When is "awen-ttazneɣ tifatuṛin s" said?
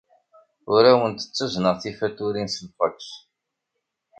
0.91-2.57